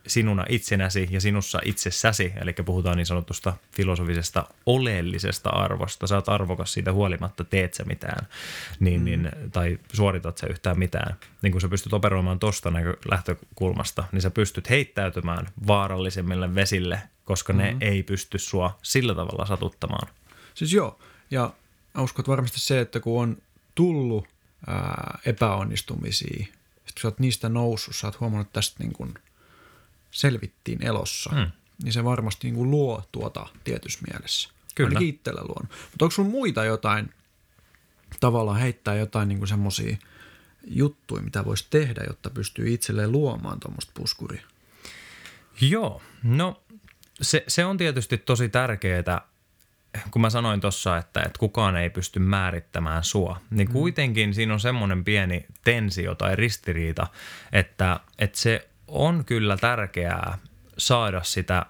sinuna 0.08 0.46
itsenäsi 0.50 1.08
ja 1.12 1.22
sinussa 1.22 1.60
itsessäsi, 1.66 2.34
eli 2.42 2.54
puhutaan 2.54 2.98
niin 2.98 3.06
sanotusta 3.06 3.54
filosofisesta 3.72 4.46
oleellisesta 4.66 5.50
arvosta, 5.50 6.08
sä 6.08 6.16
oot 6.16 6.30
arvokas 6.30 6.74
siitä 6.74 6.94
huolimatta, 6.94 7.44
teet 7.44 7.74
sä 7.74 7.84
mitään, 7.84 8.28
niin, 8.80 9.02
mm. 9.02 9.06
niin, 9.06 9.32
tai 9.52 9.80
suoritat 9.94 10.38
sä 10.38 10.48
yhtään 10.48 10.80
mitään, 10.80 11.16
niin 11.42 11.52
kun 11.52 11.62
sä 11.62 11.68
pystyt 11.68 11.94
operoimaan 11.94 12.40
tuosta 12.40 12.74
lähtökulmasta, 13.12 14.04
niin 14.12 14.22
sä 14.22 14.32
pystyt 14.32 14.70
heittäytymään 14.70 15.48
vaarallisemmille 15.68 16.56
vesille, 16.56 17.02
koska 17.26 17.54
mm. 17.54 17.58
ne 17.58 17.78
ei 17.82 18.04
pysty 18.04 18.38
sua 18.38 18.80
sillä 18.82 19.16
tavalla 19.16 19.46
satuttamaan. 19.46 20.08
Siis 20.54 20.74
joo, 20.74 21.00
ja 21.32 21.54
uskot 21.98 22.28
varmasti 22.28 22.60
se, 22.60 22.80
että 22.80 23.00
kun 23.00 23.22
on 23.22 23.38
tullut 23.76 24.28
ää, 24.68 25.20
epäonnistumisia, 25.26 26.46
sitten 26.86 26.94
kun 26.94 27.02
sä 27.02 27.08
oot 27.08 27.20
niistä 27.20 27.50
noussut, 27.50 27.96
sä 27.96 28.08
oot 28.08 28.20
huomannut 28.20 28.54
tästä 28.54 28.84
niin 28.84 28.94
kuin– 28.94 29.14
selvittiin 30.16 30.86
elossa, 30.86 31.30
mm. 31.30 31.52
niin 31.84 31.94
se 31.94 32.04
varmasti 32.04 32.48
niin 32.48 32.56
kuin 32.56 32.72
luo 32.72 33.04
tuota 33.12 33.48
tietyssä 33.64 34.00
mielessä. 34.12 34.50
Kyllä. 34.76 34.88
Ainakin 34.88 35.08
itsellä 35.08 35.42
luon. 35.42 35.68
Mutta 35.92 36.06
onko 36.06 36.12
sulla 36.12 36.30
muita 36.30 36.66
jotain 36.66 37.14
tavallaan 38.20 38.60
heittää 38.60 38.96
jotain 38.96 39.30
niin 39.30 39.48
semmoisia 39.48 39.98
juttuja, 40.68 41.22
mitä 41.22 41.46
voisi 41.46 41.68
tehdä, 41.70 42.04
jotta 42.08 42.30
pystyy 42.30 42.74
itselleen 42.74 43.12
luomaan 43.12 43.60
tuommoista 43.60 43.92
puskuria? 43.96 44.42
Joo, 45.62 46.02
no 46.24 46.64
se, 47.22 47.44
se 47.48 47.66
on 47.66 47.78
tietysti 47.78 48.18
tosi 48.18 48.50
tärkeää, 48.50 49.22
kun 50.12 50.22
mä 50.22 50.30
sanoin 50.30 50.62
tuossa, 50.62 50.98
että, 50.98 51.20
että 51.20 51.40
kukaan 51.40 51.76
ei 51.76 51.90
pysty 51.90 52.20
määrittämään 52.20 53.04
sua, 53.04 53.42
niin 53.50 53.68
mm. 53.68 53.74
kuitenkin 53.74 54.34
siinä 54.34 54.54
on 54.54 54.60
semmoinen 54.60 55.04
pieni 55.04 55.46
tensio 55.64 56.16
tai 56.16 56.36
ristiriita, 56.36 57.08
että, 57.52 58.00
että 58.20 58.40
se 58.40 58.70
on 58.88 59.26
kyllä 59.26 59.58
tärkeää 59.58 60.38
saada 60.78 61.24
sitä 61.24 61.66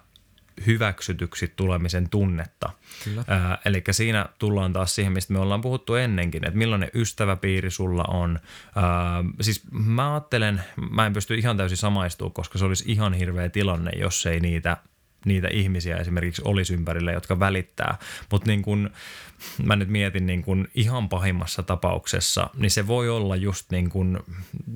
hyväksytyksi 0.66 1.52
tulemisen 1.56 2.10
tunnetta. 2.10 2.70
Kyllä. 3.04 3.24
Ää, 3.28 3.58
eli 3.64 3.84
siinä 3.90 4.26
tullaan 4.38 4.72
taas 4.72 4.94
siihen, 4.94 5.12
mistä 5.12 5.32
me 5.32 5.38
ollaan 5.38 5.60
puhuttu 5.60 5.94
ennenkin, 5.94 6.46
että 6.46 6.58
millainen 6.58 6.90
ystäväpiiri 6.94 7.70
sulla 7.70 8.04
on. 8.08 8.38
Ää, 8.76 8.84
siis 9.40 9.62
mä 9.72 10.12
ajattelen, 10.14 10.62
mä 10.90 11.06
en 11.06 11.12
pysty 11.12 11.34
ihan 11.34 11.56
täysin 11.56 11.78
samaistumaan, 11.78 12.32
koska 12.32 12.58
se 12.58 12.64
olisi 12.64 12.84
ihan 12.86 13.12
hirveä 13.14 13.48
tilanne, 13.48 13.90
jos 13.98 14.26
ei 14.26 14.40
niitä 14.40 14.76
niitä 15.24 15.48
ihmisiä 15.48 15.96
esimerkiksi 15.96 16.42
olisi 16.44 16.74
ympärillä, 16.74 17.12
jotka 17.12 17.40
välittää. 17.40 17.98
Mutta 18.30 18.46
niin 18.46 18.62
kun, 18.62 18.90
mä 19.64 19.76
nyt 19.76 19.88
mietin 19.88 20.26
niin 20.26 20.42
kun 20.42 20.68
ihan 20.74 21.08
pahimmassa 21.08 21.62
tapauksessa, 21.62 22.50
niin 22.56 22.70
se 22.70 22.86
voi 22.86 23.08
olla 23.08 23.36
just 23.36 23.70
niin 23.70 23.90
kun, 23.90 24.24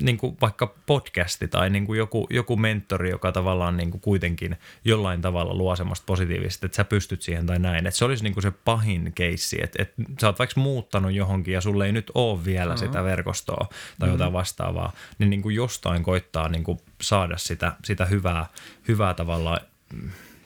niin 0.02 0.18
kun 0.18 0.36
vaikka 0.40 0.74
podcasti 0.86 1.48
tai 1.48 1.70
niin 1.70 1.86
kun 1.86 1.96
joku, 1.96 2.26
joku 2.30 2.56
mentori, 2.56 3.10
joka 3.10 3.32
tavallaan 3.32 3.76
niin 3.76 3.90
kun 3.90 4.00
kuitenkin 4.00 4.56
jollain 4.84 5.22
tavalla 5.22 5.54
luo 5.54 5.76
semmoista 5.76 6.04
positiivista, 6.06 6.66
että 6.66 6.76
sä 6.76 6.84
pystyt 6.84 7.22
siihen 7.22 7.46
tai 7.46 7.58
näin. 7.58 7.86
Että 7.86 7.98
se 7.98 8.04
olisi 8.04 8.24
niin 8.24 8.42
se 8.42 8.50
pahin 8.50 9.12
keissi, 9.14 9.58
että, 9.62 9.82
että 9.82 10.02
sä 10.20 10.26
oot 10.26 10.38
vaikka 10.38 10.60
muuttanut 10.60 11.12
johonkin 11.12 11.54
ja 11.54 11.60
sulle 11.60 11.86
ei 11.86 11.92
nyt 11.92 12.10
ole 12.14 12.44
vielä 12.44 12.74
uh-huh. 12.74 12.86
sitä 12.86 13.04
verkostoa 13.04 13.66
tai 13.98 14.08
uh-huh. 14.08 14.14
jotain 14.14 14.32
vastaavaa, 14.32 14.92
niin, 15.18 15.30
niin 15.30 15.54
jostain 15.54 16.02
koittaa 16.02 16.48
niin 16.48 16.64
saada 17.02 17.36
sitä, 17.38 17.72
sitä 17.84 18.04
hyvää, 18.04 18.46
hyvää 18.88 19.14
tavalla 19.14 19.60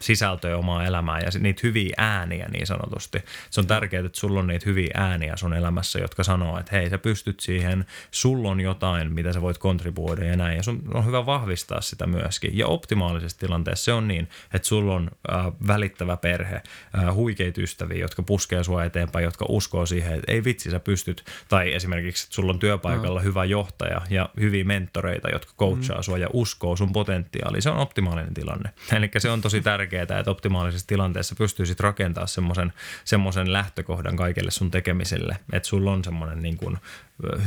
sisältöä 0.04 0.56
omaa 0.56 0.84
elämään 0.84 1.22
ja 1.22 1.30
niitä 1.40 1.60
hyviä 1.62 1.94
ääniä 1.96 2.46
niin 2.52 2.66
sanotusti. 2.66 3.18
Se 3.50 3.60
on 3.60 3.66
tärkeää, 3.66 4.06
että 4.06 4.18
sulla 4.18 4.40
on 4.40 4.46
niitä 4.46 4.64
hyviä 4.66 4.90
ääniä 4.94 5.36
sun 5.36 5.54
elämässä, 5.54 5.98
jotka 5.98 6.24
sanoo, 6.24 6.58
että 6.58 6.76
hei 6.76 6.90
sä 6.90 6.98
pystyt 6.98 7.40
siihen, 7.40 7.84
sulla 8.10 8.50
on 8.50 8.60
jotain, 8.60 9.12
mitä 9.12 9.32
sä 9.32 9.42
voit 9.42 9.58
kontribuoida 9.58 10.24
ja 10.24 10.36
näin. 10.36 10.56
Ja 10.56 10.62
sun 10.62 10.82
on 10.94 11.06
hyvä 11.06 11.26
vahvistaa 11.26 11.80
sitä 11.80 12.06
myöskin. 12.06 12.58
Ja 12.58 12.66
optimaalisessa 12.66 13.38
tilanteessa 13.38 13.84
se 13.84 13.92
on 13.92 14.08
niin, 14.08 14.28
että 14.54 14.68
sulla 14.68 14.94
on 14.94 15.10
äh, 15.32 15.46
välittävä 15.66 16.16
perhe, 16.16 16.54
äh, 16.54 17.14
huikeita 17.14 17.60
ystäviä, 17.60 17.98
jotka 17.98 18.22
puskee 18.22 18.64
sua 18.64 18.84
eteenpäin, 18.84 19.24
jotka 19.24 19.46
uskoo 19.48 19.86
siihen, 19.86 20.14
että 20.14 20.32
ei 20.32 20.44
vitsi 20.44 20.70
sä 20.70 20.80
pystyt. 20.80 21.24
Tai 21.48 21.74
esimerkiksi, 21.74 22.24
että 22.24 22.34
sulla 22.34 22.52
on 22.52 22.58
työpaikalla 22.58 23.20
no. 23.20 23.24
hyvä 23.24 23.44
johtaja 23.44 24.00
ja 24.10 24.28
hyviä 24.40 24.64
mentoreita, 24.64 25.28
jotka 25.28 25.52
coachaa 25.58 25.96
mm. 25.96 26.02
sua 26.02 26.18
ja 26.18 26.28
uskoo 26.32 26.76
sun 26.76 26.92
potentiaaliin. 26.92 27.62
Se 27.62 27.70
on 27.70 27.78
optimaalinen 27.78 28.34
tilanne. 28.34 28.70
Eli 28.96 29.10
se 29.18 29.30
on 29.30 29.40
tosi 29.40 29.60
tärkeää 29.60 29.93
tärkeää, 29.94 30.20
että 30.20 30.30
optimaalisessa 30.30 30.86
tilanteessa 30.86 31.34
pystyisit 31.38 31.80
rakentamaan 31.80 32.28
semmoisen, 32.28 32.72
semmoisen 33.04 33.52
lähtökohdan 33.52 34.16
kaikille 34.16 34.50
sun 34.50 34.70
tekemiselle, 34.70 35.36
että 35.52 35.68
sulla 35.68 35.92
on 35.92 36.04
semmoinen 36.04 36.42
niin 36.42 36.56
kuin 36.56 36.78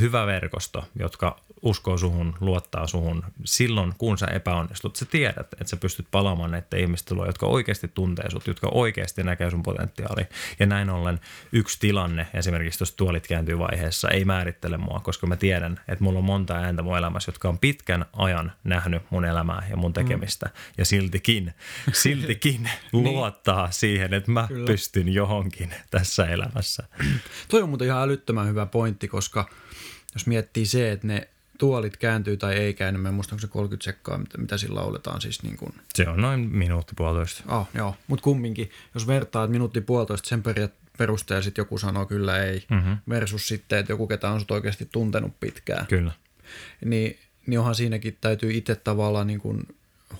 hyvä 0.00 0.26
verkosto, 0.26 0.84
jotka 0.98 1.40
uskoo 1.62 1.98
suhun, 1.98 2.34
luottaa 2.40 2.86
suhun 2.86 3.24
silloin, 3.44 3.94
kun 3.98 4.18
sä 4.18 4.26
epäonnistut. 4.26 4.96
Sä 4.96 5.04
tiedät, 5.04 5.52
että 5.52 5.64
sä 5.64 5.76
pystyt 5.76 6.06
palaamaan 6.10 6.50
näiden 6.50 6.80
ihmisten 6.80 7.16
luo, 7.16 7.26
jotka 7.26 7.46
oikeasti 7.46 7.88
tuntee 7.88 8.30
sut, 8.30 8.46
jotka 8.46 8.68
oikeasti 8.72 9.22
näkee 9.22 9.50
sun 9.50 9.62
potentiaali. 9.62 10.26
Ja 10.58 10.66
näin 10.66 10.90
ollen 10.90 11.20
yksi 11.52 11.80
tilanne, 11.80 12.26
esimerkiksi 12.34 12.78
tuossa 12.78 12.96
tuolit 12.96 13.26
kääntyy 13.26 13.58
vaiheessa, 13.58 14.08
ei 14.08 14.24
määrittele 14.24 14.76
mua, 14.76 15.00
koska 15.00 15.26
mä 15.26 15.36
tiedän, 15.36 15.80
että 15.88 16.04
mulla 16.04 16.18
on 16.18 16.24
monta 16.24 16.54
ääntä 16.54 16.82
mun 16.82 16.98
elämässä, 16.98 17.28
jotka 17.28 17.48
on 17.48 17.58
pitkän 17.58 18.04
ajan 18.16 18.52
nähnyt 18.64 19.02
mun 19.10 19.24
elämää 19.24 19.66
ja 19.70 19.76
mun 19.76 19.92
tekemistä. 19.92 20.46
Mm. 20.46 20.52
Ja 20.78 20.84
siltikin, 20.84 21.54
siltikin 21.92 22.62
niin. 22.92 23.04
luottaa 23.04 23.70
siihen, 23.70 24.14
että 24.14 24.30
mä 24.30 24.46
Kyllä. 24.48 24.66
pystyn 24.66 25.08
johonkin 25.14 25.74
tässä 25.90 26.26
elämässä. 26.26 26.84
Toi 27.48 27.62
on 27.62 27.68
muuten 27.68 27.86
ihan 27.86 28.02
älyttömän 28.02 28.48
hyvä 28.48 28.66
pointti, 28.66 29.08
koska 29.08 29.48
jos 30.14 30.26
miettii 30.26 30.66
se, 30.66 30.92
että 30.92 31.06
ne 31.06 31.28
tuolit 31.58 31.96
kääntyy 31.96 32.36
tai 32.36 32.54
ei 32.54 32.74
käänny, 32.74 33.00
mä 33.00 33.08
en 33.08 33.14
muista, 33.14 33.34
onko 33.34 33.40
se 33.40 33.46
30 33.46 33.84
sekkaa, 33.84 34.18
mitä, 34.18 34.38
mitä 34.38 34.58
sillä 34.58 34.80
lauletaan 34.80 35.20
siis 35.20 35.42
niin 35.42 35.56
kuin. 35.56 35.74
Se 35.94 36.08
on 36.08 36.20
noin 36.20 36.40
minuutti 36.40 36.92
puolitoista. 36.96 37.56
Oh, 37.56 37.68
joo, 37.74 37.96
mutta 38.06 38.22
kumminkin, 38.22 38.70
jos 38.94 39.06
vertaa, 39.06 39.44
että 39.44 39.52
minuutti 39.52 39.80
puolitoista 39.80 40.28
sen 40.28 40.42
perusteella 40.98 41.42
sitten 41.42 41.62
joku 41.62 41.78
sanoo 41.78 42.06
kyllä 42.06 42.44
ei, 42.44 42.64
mm-hmm. 42.70 42.96
versus 43.08 43.48
sitten, 43.48 43.78
että 43.78 43.92
joku, 43.92 44.06
ketä 44.06 44.30
on 44.30 44.40
sut 44.40 44.50
oikeasti 44.50 44.88
tuntenut 44.92 45.40
pitkään. 45.40 45.86
Kyllä. 45.86 46.12
Niin, 46.84 47.18
niin 47.46 47.58
onhan 47.58 47.74
siinäkin 47.74 48.18
täytyy 48.20 48.52
itse 48.52 48.74
tavallaan 48.74 49.26
niin 49.26 49.40
kuin 49.40 49.66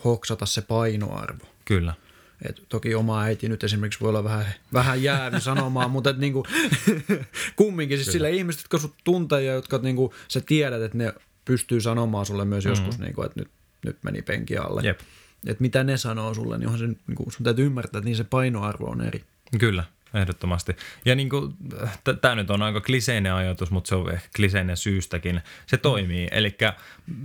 hoksata 0.04 0.46
se 0.46 0.62
painoarvo. 0.62 1.44
Kyllä. 1.64 1.94
Et 2.42 2.62
toki 2.68 2.94
oma 2.94 3.22
äiti 3.22 3.48
nyt 3.48 3.64
esimerkiksi 3.64 4.00
voi 4.00 4.08
olla 4.08 4.24
vähän, 4.24 4.46
vähän 4.72 5.02
jäävi 5.02 5.40
sanomaan, 5.40 5.90
mutta 5.90 6.10
et 6.10 6.18
niinku, 6.18 6.46
kumminkin 7.56 7.98
siis 7.98 8.12
sille 8.12 8.30
ihmiset, 8.30 8.62
jotka 8.62 8.78
sut 8.78 8.94
tuntee 9.04 9.42
ja 9.42 9.52
jotka 9.52 9.78
niinku, 9.78 10.14
sä 10.28 10.40
tiedät, 10.40 10.82
että 10.82 10.98
ne 10.98 11.14
pystyy 11.44 11.80
sanomaan 11.80 12.26
sulle 12.26 12.44
myös 12.44 12.64
mm-hmm. 12.64 12.84
joskus, 12.84 12.98
niinku, 12.98 13.22
että 13.22 13.40
nyt, 13.40 13.48
nyt 13.84 13.96
meni 14.02 14.22
penki 14.22 14.56
alle. 14.56 14.82
Jep. 14.84 15.00
Et 15.46 15.60
mitä 15.60 15.84
ne 15.84 15.96
sanoo 15.96 16.34
sulle, 16.34 16.58
niin 16.58 16.68
onhan 16.68 16.78
se, 16.78 16.96
niinku, 17.06 17.30
sun 17.30 17.44
täytyy 17.44 17.66
ymmärtää, 17.66 17.98
että 17.98 18.08
niin 18.08 18.16
se 18.16 18.24
painoarvo 18.24 18.86
on 18.86 19.00
eri. 19.00 19.24
Kyllä, 19.58 19.84
Ehdottomasti. 20.14 20.76
Ja 21.04 21.14
niin 21.14 21.28
kuin, 21.28 21.54
tämä 22.20 22.34
nyt 22.34 22.50
on 22.50 22.62
aika 22.62 22.80
kliseinen 22.80 23.32
ajatus, 23.32 23.70
mutta 23.70 23.88
se 23.88 23.94
on 23.94 24.12
ehkä 24.12 24.28
kliseinen 24.36 24.76
syystäkin. 24.76 25.40
Se 25.66 25.76
toimii. 25.76 26.26
Mm. 26.26 26.38
Eli 26.38 26.56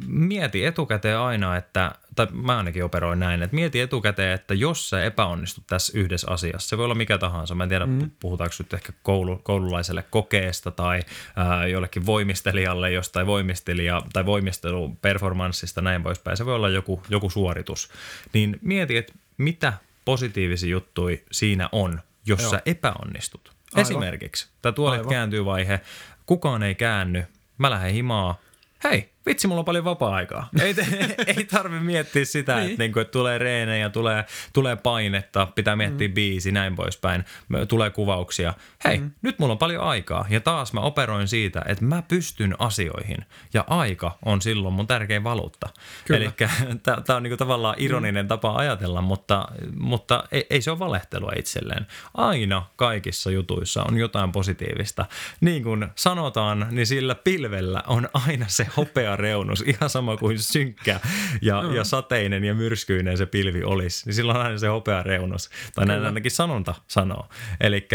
mieti 0.07 0.65
etukäteen 0.65 1.17
aina, 1.17 1.57
että, 1.57 1.91
tai 2.15 2.27
mä 2.31 2.57
ainakin 2.57 2.83
operoin 2.83 3.19
näin, 3.19 3.43
että 3.43 3.55
mieti 3.55 3.79
etukäteen, 3.79 4.31
että 4.31 4.53
jos 4.53 4.89
sä 4.89 5.03
epäonnistut 5.03 5.63
tässä 5.67 5.99
yhdessä 5.99 6.31
asiassa, 6.31 6.69
se 6.69 6.77
voi 6.77 6.85
olla 6.85 6.95
mikä 6.95 7.17
tahansa. 7.17 7.55
Mä 7.55 7.63
en 7.63 7.69
tiedä, 7.69 7.85
mm. 7.85 8.11
puhutaanko 8.19 8.55
nyt 8.59 8.73
ehkä 8.73 8.93
koulu, 9.03 9.39
koululaiselle 9.43 10.03
kokeesta 10.09 10.71
tai 10.71 11.01
ää, 11.35 11.67
jollekin 11.67 12.05
voimistelijalle 12.05 12.91
jostain 12.91 13.27
voimistelija 13.27 14.01
tai 14.13 14.25
voimisteluperformanssista 14.25 15.81
näin 15.81 16.03
poispäin. 16.03 16.37
Se 16.37 16.45
voi 16.45 16.55
olla 16.55 16.69
joku, 16.69 17.01
joku 17.09 17.29
suoritus. 17.29 17.89
Niin 18.33 18.59
mieti, 18.61 18.97
että 18.97 19.13
mitä 19.37 19.73
positiivisia 20.05 20.69
juttuja 20.69 21.17
siinä 21.31 21.69
on– 21.71 21.99
jos 22.25 22.41
Joo. 22.41 22.51
sä 22.51 22.61
epäonnistut. 22.65 23.51
Aivan. 23.73 23.81
Esimerkiksi, 23.81 24.49
tämä 24.61 24.73
tuolit 24.73 25.05
kääntyy 25.05 25.45
vaihe, 25.45 25.81
kukaan 26.25 26.63
ei 26.63 26.75
käänny, 26.75 27.23
mä 27.57 27.69
lähden 27.69 27.93
himaa, 27.93 28.39
hei, 28.83 29.12
vitsi, 29.25 29.47
mulla 29.47 29.59
on 29.59 29.65
paljon 29.65 29.85
vapaa-aikaa. 29.85 30.49
Ei, 30.61 30.75
ei 31.37 31.45
tarvi 31.45 31.79
miettiä 31.79 32.25
sitä, 32.25 32.55
niin. 32.55 32.69
että, 32.69 32.83
niin 32.83 32.93
kuin, 32.93 33.01
että 33.01 33.11
tulee 33.11 33.37
reenejä, 33.37 33.89
tulee, 33.89 34.25
tulee 34.53 34.75
painetta, 34.75 35.47
pitää 35.55 35.75
miettiä 35.75 36.07
mm. 36.07 36.13
biisi, 36.13 36.51
näin 36.51 36.75
poispäin, 36.75 37.25
tulee 37.67 37.89
kuvauksia. 37.89 38.53
Hei, 38.85 38.97
mm. 38.97 39.11
nyt 39.21 39.39
mulla 39.39 39.51
on 39.51 39.57
paljon 39.57 39.83
aikaa 39.83 40.25
ja 40.29 40.39
taas 40.39 40.73
mä 40.73 40.79
operoin 40.79 41.27
siitä, 41.27 41.61
että 41.67 41.85
mä 41.85 42.03
pystyn 42.07 42.55
asioihin 42.59 43.17
ja 43.53 43.63
aika 43.67 44.17
on 44.25 44.41
silloin 44.41 44.73
mun 44.73 44.87
tärkein 44.87 45.23
valuutta. 45.23 45.69
Eli 46.09 46.29
tämä 47.05 47.17
on 47.17 47.23
niin 47.23 47.37
tavallaan 47.37 47.75
ironinen 47.77 48.25
mm. 48.25 48.29
tapa 48.29 48.55
ajatella, 48.55 49.01
mutta, 49.01 49.47
mutta 49.77 50.23
ei, 50.31 50.47
ei 50.49 50.61
se 50.61 50.71
ole 50.71 50.79
valehtelua 50.79 51.31
itselleen. 51.37 51.87
Aina 52.13 52.65
kaikissa 52.75 53.31
jutuissa 53.31 53.83
on 53.83 53.97
jotain 53.97 54.31
positiivista. 54.31 55.05
Niin 55.41 55.63
kuin 55.63 55.87
sanotaan, 55.95 56.67
niin 56.71 56.87
sillä 56.87 57.15
pilvellä 57.15 57.83
on 57.87 58.09
aina 58.27 58.45
se 58.47 58.67
hopea 58.77 59.12
reunus, 59.15 59.63
ihan 59.67 59.89
sama 59.89 60.17
kuin 60.17 60.39
synkkä 60.39 60.99
ja, 61.41 61.61
mm. 61.61 61.75
ja 61.75 61.83
sateinen 61.83 62.43
ja 62.43 62.53
myrskyinen 62.53 63.17
se 63.17 63.25
pilvi 63.25 63.63
olisi, 63.63 64.05
niin 64.05 64.13
silloin 64.13 64.37
aina 64.37 64.57
se 64.57 64.67
reunus. 65.03 65.49
Tai 65.75 65.85
näin 65.85 66.05
ainakin 66.05 66.31
sanonta 66.31 66.75
sanoo. 66.87 67.29
Eli 67.61 67.87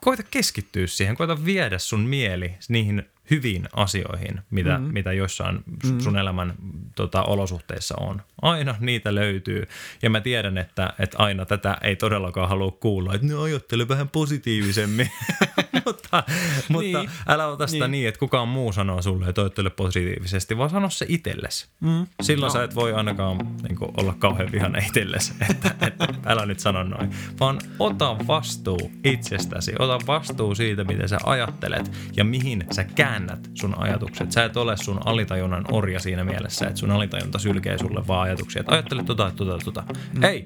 koita 0.00 0.22
keskittyä 0.22 0.86
siihen, 0.86 1.16
koita 1.16 1.44
viedä 1.44 1.78
sun 1.78 2.00
mieli 2.00 2.54
niihin 2.68 3.04
hyviin 3.30 3.68
asioihin, 3.72 4.40
mitä, 4.50 4.78
mm-hmm. 4.78 4.92
mitä 4.92 5.12
jossain 5.12 5.54
mm-hmm. 5.56 6.00
sun 6.00 6.18
elämän 6.18 6.54
tota, 6.96 7.22
olosuhteissa 7.22 7.94
on. 8.00 8.22
Aina 8.42 8.74
niitä 8.80 9.14
löytyy. 9.14 9.68
Ja 10.02 10.10
mä 10.10 10.20
tiedän, 10.20 10.58
että, 10.58 10.94
että 10.98 11.18
aina 11.18 11.44
tätä 11.44 11.78
ei 11.82 11.96
todellakaan 11.96 12.48
halua 12.48 12.70
kuulla, 12.70 13.14
että 13.14 13.26
ne 13.26 13.34
ajattele 13.34 13.88
vähän 13.88 14.08
positiivisemmin. 14.08 15.10
mutta 15.86 16.03
mutta 16.68 16.98
niin. 16.98 17.10
älä 17.28 17.46
ota 17.46 17.66
sitä 17.66 17.88
niin. 17.88 17.92
niin, 17.92 18.08
että 18.08 18.18
kukaan 18.18 18.48
muu 18.48 18.72
sanoo 18.72 19.02
sulle, 19.02 19.28
että 19.28 19.40
ajattele 19.40 19.70
positiivisesti, 19.70 20.58
vaan 20.58 20.70
sano 20.70 20.90
se 20.90 21.06
itsellesi. 21.08 21.66
Mm. 21.80 22.06
Silloin 22.22 22.50
no. 22.50 22.52
sä 22.52 22.64
et 22.64 22.74
voi 22.74 22.92
ainakaan 22.92 23.38
niin 23.62 23.76
kuin, 23.76 23.90
olla 23.96 24.14
kauhean 24.18 24.52
vihane 24.52 24.78
itsellesi, 24.86 25.32
että, 25.50 25.74
että 25.80 26.08
älä 26.26 26.46
nyt 26.46 26.60
sano 26.60 26.82
noin. 26.82 27.10
Vaan 27.40 27.60
ota 27.78 28.16
vastuu 28.26 28.92
itsestäsi, 29.04 29.72
ota 29.78 29.98
vastuu 30.06 30.54
siitä, 30.54 30.84
miten 30.84 31.08
sä 31.08 31.18
ajattelet 31.24 31.92
ja 32.16 32.24
mihin 32.24 32.64
sä 32.72 32.84
käännät 32.84 33.50
sun 33.54 33.78
ajatukset. 33.78 34.32
Sä 34.32 34.44
et 34.44 34.56
ole 34.56 34.76
sun 34.76 35.00
alitajunnan 35.04 35.64
orja 35.72 36.00
siinä 36.00 36.24
mielessä, 36.24 36.66
että 36.66 36.80
sun 36.80 36.90
alitajunta 36.90 37.38
sylkee 37.38 37.78
sulle 37.78 38.06
vaan 38.06 38.22
ajatuksia, 38.22 38.60
että 38.60 38.72
ajattele 38.72 39.04
tota, 39.04 39.32
tota, 39.36 39.58
tota. 39.64 39.84
Mm. 40.12 40.22
Ei, 40.22 40.44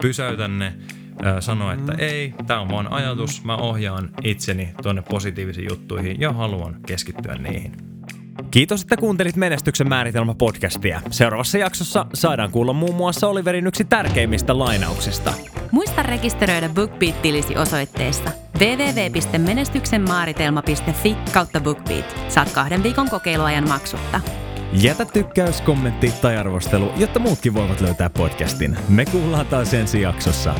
pysäytä 0.00 0.48
ne, 0.48 0.74
ö, 1.26 1.40
sanoo, 1.40 1.72
että 1.72 1.92
ei, 1.98 2.34
tämä 2.46 2.60
on 2.60 2.68
vaan 2.68 2.92
ajatus, 2.92 3.44
mä 3.44 3.56
ohjaan 3.56 4.10
itseni 4.24 4.68
tuonne 4.82 5.02
positiivisiin 5.02 5.68
juttuihin 5.70 6.20
ja 6.20 6.32
haluan 6.32 6.76
keskittyä 6.86 7.34
niihin. 7.34 7.72
Kiitos, 8.50 8.82
että 8.82 8.96
kuuntelit 8.96 9.36
Menestyksen 9.36 9.88
määritelmä 9.88 10.34
podcastia. 10.34 11.00
Seuraavassa 11.10 11.58
jaksossa 11.58 12.06
saadaan 12.14 12.50
kuulla 12.50 12.72
muun 12.72 12.94
muassa 12.94 13.28
Oliverin 13.28 13.66
yksi 13.66 13.84
tärkeimmistä 13.84 14.58
lainauksista. 14.58 15.32
Muista 15.70 16.02
rekisteröidä 16.02 16.68
BookBeat-tilisi 16.68 17.56
osoitteessa 17.56 18.30
www.menestyksenmaaritelma.fi 18.58 21.16
kautta 21.32 21.60
BookBeat. 21.60 22.16
Saat 22.28 22.52
kahden 22.52 22.82
viikon 22.82 23.10
kokeiluajan 23.10 23.68
maksutta. 23.68 24.20
Jätä 24.72 25.04
tykkäys, 25.04 25.60
kommentti 25.60 26.12
tai 26.22 26.36
arvostelu, 26.36 26.92
jotta 26.96 27.18
muutkin 27.18 27.54
voivat 27.54 27.80
löytää 27.80 28.10
podcastin. 28.10 28.76
Me 28.88 29.04
kuullaan 29.04 29.46
taas 29.46 29.74
ensi 29.74 30.00
jaksossa. 30.00 30.54